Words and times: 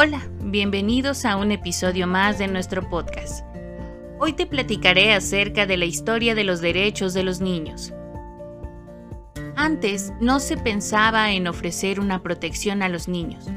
Hola, 0.00 0.22
bienvenidos 0.44 1.24
a 1.24 1.34
un 1.34 1.50
episodio 1.50 2.06
más 2.06 2.38
de 2.38 2.46
nuestro 2.46 2.88
podcast. 2.88 3.44
Hoy 4.20 4.32
te 4.32 4.46
platicaré 4.46 5.12
acerca 5.12 5.66
de 5.66 5.76
la 5.76 5.86
historia 5.86 6.36
de 6.36 6.44
los 6.44 6.60
derechos 6.60 7.14
de 7.14 7.24
los 7.24 7.40
niños. 7.40 7.92
Antes 9.56 10.12
no 10.20 10.38
se 10.38 10.56
pensaba 10.56 11.32
en 11.32 11.48
ofrecer 11.48 11.98
una 11.98 12.22
protección 12.22 12.84
a 12.84 12.88
los 12.88 13.08
niños. 13.08 13.48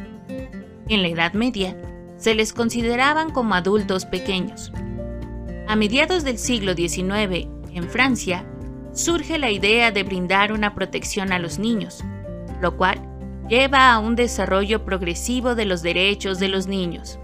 En 0.90 1.04
la 1.04 1.10
Edad 1.10 1.34
Media 1.34 1.80
se 2.18 2.34
les 2.34 2.54
consideraban 2.54 3.30
como 3.30 3.54
adultos 3.54 4.08
pequeños. 4.08 4.74
A 5.68 5.76
mediados 5.76 6.24
del 6.24 6.40
siglo 6.40 6.74
XIX, 6.74 7.50
en 7.72 7.88
Francia, 7.88 8.48
surge 8.94 9.38
la 9.38 9.52
idea 9.52 9.92
de 9.92 10.02
brindar 10.02 10.54
una 10.54 10.74
protección 10.74 11.34
a 11.34 11.38
los 11.38 11.60
niños, 11.60 12.04
lo 12.62 12.78
cual 12.78 13.11
lleva 13.52 13.92
a 13.92 14.00
un 14.00 14.16
desarrollo 14.16 14.86
progresivo 14.86 15.56
de 15.56 15.66
los 15.66 15.82
derechos 15.82 16.40
de 16.40 16.48
los 16.48 16.68
niños. 16.68 17.20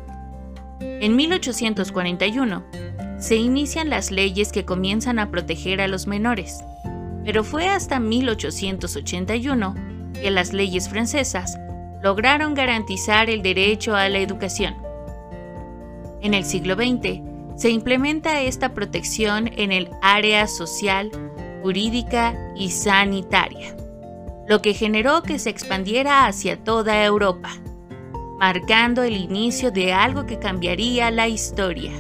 En 0.82 1.16
1841, 1.16 2.66
se 3.18 3.38
inician 3.38 3.90
las 3.90 4.12
leyes 4.12 4.52
que 4.52 4.66
comienzan 4.66 5.20
a 5.20 5.32
proteger 5.32 5.80
a 5.80 5.88
los 5.88 6.06
menores, 6.06 6.66
pero 7.24 7.46
fue 7.46 7.70
hasta 7.70 8.02
1881 8.02 9.76
que 10.16 10.30
las 10.30 10.52
leyes 10.52 10.90
francesas 10.90 11.58
lograron 12.04 12.56
garantizar 12.56 13.30
el 13.30 13.42
derecho 13.42 13.96
a 13.96 14.10
la 14.10 14.20
educación. 14.20 14.76
En 16.22 16.34
el 16.34 16.44
siglo 16.44 16.76
XX 16.76 17.22
se 17.56 17.70
implementa 17.70 18.42
esta 18.42 18.74
protección 18.74 19.50
en 19.56 19.72
el 19.72 19.90
área 20.02 20.46
social, 20.48 21.10
jurídica 21.64 22.36
y 22.58 22.72
sanitaria 22.72 23.78
lo 24.48 24.62
que 24.62 24.74
generó 24.74 25.24
que 25.24 25.40
se 25.40 25.50
expandiera 25.50 26.26
hacia 26.26 26.64
toda 26.64 27.04
Europa, 27.04 27.50
marcando 28.40 29.04
el 29.04 29.18
inicio 29.18 29.72
de 29.72 29.94
algo 29.94 30.26
que 30.26 30.40
cambiaría 30.40 31.12
la 31.12 31.28
historia. 31.28 31.92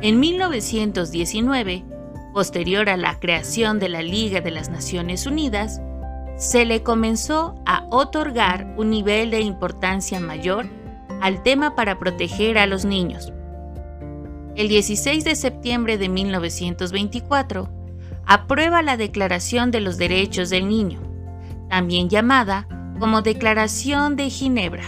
En 0.00 0.18
1919, 0.18 1.84
posterior 2.32 2.88
a 2.88 2.96
la 2.96 3.20
creación 3.20 3.78
de 3.78 3.88
la 3.88 4.02
Liga 4.02 4.40
de 4.40 4.50
las 4.50 4.68
Naciones 4.68 5.26
Unidas, 5.26 5.80
se 6.36 6.64
le 6.64 6.82
comenzó 6.82 7.54
a 7.66 7.86
otorgar 7.90 8.74
un 8.76 8.90
nivel 8.90 9.30
de 9.30 9.40
importancia 9.40 10.18
mayor 10.18 10.66
al 11.20 11.44
tema 11.44 11.76
para 11.76 12.00
proteger 12.00 12.58
a 12.58 12.66
los 12.66 12.84
niños. 12.84 13.32
El 14.56 14.68
16 14.68 15.24
de 15.24 15.36
septiembre 15.36 15.98
de 15.98 16.08
1924, 16.08 17.70
aprueba 18.26 18.82
la 18.82 18.96
Declaración 18.96 19.70
de 19.70 19.80
los 19.80 19.98
Derechos 19.98 20.50
del 20.50 20.68
Niño, 20.68 21.11
también 21.72 22.10
llamada 22.10 22.68
como 23.00 23.22
Declaración 23.22 24.14
de 24.14 24.28
Ginebra. 24.28 24.84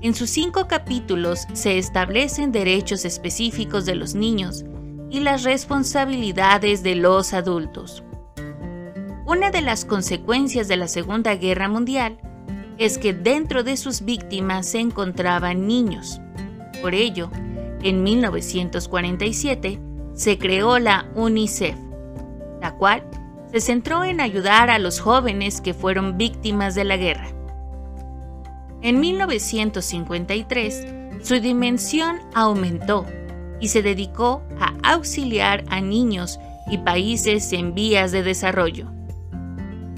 En 0.00 0.14
sus 0.14 0.30
cinco 0.30 0.68
capítulos 0.68 1.40
se 1.52 1.76
establecen 1.76 2.50
derechos 2.50 3.04
específicos 3.04 3.84
de 3.84 3.94
los 3.94 4.14
niños 4.14 4.64
y 5.10 5.20
las 5.20 5.44
responsabilidades 5.44 6.82
de 6.82 6.94
los 6.94 7.34
adultos. 7.34 8.02
Una 9.26 9.50
de 9.50 9.60
las 9.60 9.84
consecuencias 9.84 10.66
de 10.66 10.78
la 10.78 10.88
Segunda 10.88 11.34
Guerra 11.34 11.68
Mundial 11.68 12.16
es 12.78 12.96
que 12.96 13.12
dentro 13.12 13.62
de 13.62 13.76
sus 13.76 14.00
víctimas 14.00 14.64
se 14.66 14.80
encontraban 14.80 15.66
niños. 15.66 16.22
Por 16.80 16.94
ello, 16.94 17.30
en 17.82 18.02
1947 18.02 19.78
se 20.14 20.38
creó 20.38 20.78
la 20.78 21.04
UNICEF, 21.14 21.76
la 22.62 22.74
cual 22.78 23.06
se 23.52 23.60
centró 23.60 24.04
en 24.04 24.20
ayudar 24.20 24.70
a 24.70 24.78
los 24.78 25.00
jóvenes 25.00 25.60
que 25.60 25.74
fueron 25.74 26.18
víctimas 26.18 26.74
de 26.74 26.84
la 26.84 26.96
guerra. 26.96 27.28
En 28.82 29.00
1953, 29.00 30.86
su 31.22 31.40
dimensión 31.40 32.20
aumentó 32.34 33.06
y 33.60 33.68
se 33.68 33.82
dedicó 33.82 34.42
a 34.60 34.74
auxiliar 34.92 35.64
a 35.68 35.80
niños 35.80 36.38
y 36.70 36.78
países 36.78 37.52
en 37.52 37.74
vías 37.74 38.12
de 38.12 38.22
desarrollo, 38.22 38.86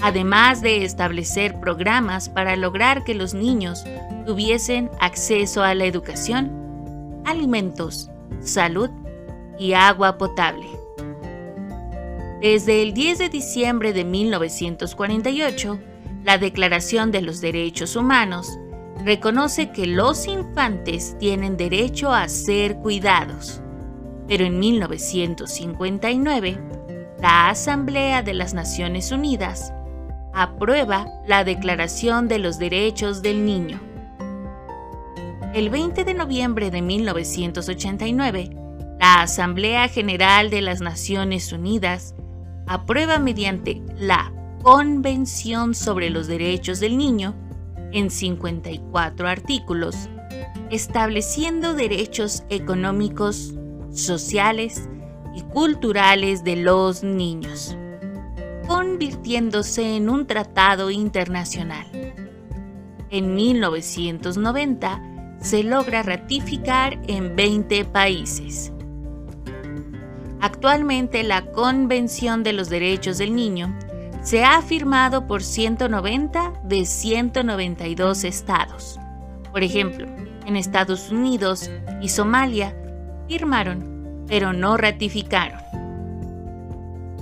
además 0.01 0.61
de 0.61 0.85
establecer 0.85 1.59
programas 1.59 2.29
para 2.29 2.55
lograr 2.55 3.03
que 3.03 3.15
los 3.15 3.33
niños 3.33 3.83
tuviesen 4.25 4.89
acceso 4.99 5.63
a 5.63 5.73
la 5.73 5.85
educación, 5.85 7.21
alimentos, 7.25 8.09
salud 8.41 8.89
y 9.57 9.73
agua 9.73 10.17
potable. 10.17 10.78
Desde 12.41 12.81
el 12.81 12.93
10 12.93 13.17
de 13.17 13.27
diciembre 13.27 13.91
de 13.91 14.05
1948, 14.05 15.77
la 16.23 16.37
Declaración 16.37 17.11
de 17.11 17.21
los 17.21 17.41
Derechos 17.41 17.97
Humanos 17.97 18.57
reconoce 19.03 19.71
que 19.71 19.85
los 19.85 20.25
infantes 20.25 21.17
tienen 21.19 21.57
derecho 21.57 22.13
a 22.13 22.29
ser 22.29 22.77
cuidados. 22.77 23.61
Pero 24.25 24.45
en 24.45 24.57
1959, 24.57 26.57
la 27.21 27.49
Asamblea 27.49 28.21
de 28.21 28.33
las 28.33 28.53
Naciones 28.53 29.11
Unidas 29.11 29.73
aprueba 30.33 31.07
la 31.27 31.43
Declaración 31.43 32.29
de 32.29 32.39
los 32.39 32.57
Derechos 32.57 33.21
del 33.21 33.43
Niño. 33.43 33.81
El 35.53 35.69
20 35.69 36.05
de 36.05 36.13
noviembre 36.13 36.71
de 36.71 36.81
1989, 36.81 38.51
la 38.97 39.23
Asamblea 39.23 39.89
General 39.89 40.49
de 40.49 40.61
las 40.61 40.79
Naciones 40.79 41.51
Unidas 41.51 42.15
aprueba 42.69 43.17
mediante 43.17 43.81
la 43.97 44.31
Convención 44.61 45.73
sobre 45.73 46.11
los 46.11 46.27
Derechos 46.27 46.79
del 46.79 46.97
Niño, 46.97 47.33
en 47.91 48.11
54 48.11 49.27
artículos, 49.27 50.07
estableciendo 50.69 51.73
derechos 51.73 52.43
económicos, 52.49 53.55
sociales 53.91 54.87
y 55.35 55.41
culturales 55.41 56.43
de 56.43 56.57
los 56.57 57.03
niños, 57.03 57.75
convirtiéndose 58.67 59.95
en 59.95 60.07
un 60.07 60.27
tratado 60.27 60.91
internacional. 60.91 61.87
En 63.09 63.33
1990 63.33 65.37
se 65.41 65.63
logra 65.63 66.03
ratificar 66.03 67.01
en 67.07 67.35
20 67.35 67.85
países. 67.85 68.71
Actualmente 70.41 71.23
la 71.23 71.45
Convención 71.45 72.43
de 72.43 72.53
los 72.53 72.69
Derechos 72.69 73.17
del 73.17 73.35
Niño 73.35 73.77
se 74.21 74.45
ha 74.45 74.61
firmado 74.61 75.27
por 75.27 75.43
190 75.43 76.53
de 76.63 76.85
192 76.85 78.23
estados. 78.23 78.99
Por 79.51 79.63
ejemplo, 79.63 80.07
en 80.45 80.55
Estados 80.55 81.11
Unidos 81.11 81.69
y 82.01 82.09
Somalia 82.09 82.75
firmaron, 83.27 84.25
pero 84.27 84.53
no 84.53 84.77
ratificaron. 84.77 85.59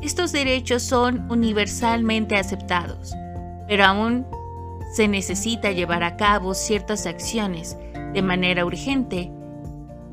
Estos 0.02 0.32
derechos 0.32 0.84
son 0.84 1.30
universalmente 1.32 2.36
aceptados, 2.36 3.14
pero 3.68 3.84
aún 3.84 4.28
se 4.94 5.08
necesita 5.08 5.72
llevar 5.72 6.04
a 6.04 6.18
cabo 6.18 6.54
ciertas 6.54 7.06
acciones 7.06 7.78
de 8.14 8.22
manera 8.22 8.66
urgente 8.66 9.32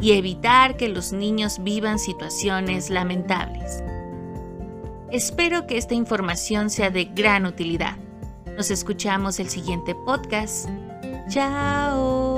y 0.05 0.13
evitar 0.13 0.77
que 0.77 0.91
los 0.91 1.15
niños 1.15 1.65
vivan 1.65 1.99
situaciones 1.99 2.91
lamentables. 2.91 3.83
Espero 5.11 5.67
que 5.67 5.79
esta 5.79 5.95
información 5.95 6.69
sea 6.69 6.91
de 6.91 7.07
gran 7.07 7.47
utilidad. 7.47 7.97
Nos 8.55 8.71
escuchamos 8.71 9.41
el 9.41 9.49
siguiente 9.49 9.95
podcast. 10.05 10.69
Chao. 11.31 12.34